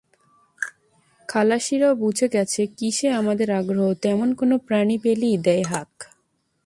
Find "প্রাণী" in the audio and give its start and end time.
4.57-4.95